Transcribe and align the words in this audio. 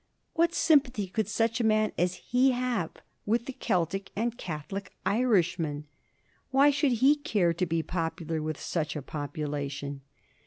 What 0.33 0.55
sympathy 0.55 1.05
could 1.05 1.27
such 1.27 1.59
a 1.61 1.63
man 1.63 1.91
as 1.95 2.15
he 2.15 2.53
have 2.53 2.89
with 3.27 3.45
the 3.45 3.53
Celtic 3.53 4.09
and 4.15 4.35
Catholic 4.35 4.93
Irishman? 5.05 5.85
Why 6.49 6.71
should 6.71 6.93
he 6.93 7.13
care 7.15 7.53
to 7.53 7.65
be 7.67 7.83
popular 7.83 8.41
with 8.41 8.59
such 8.59 8.95
a 8.95 9.03
population? 9.03 10.01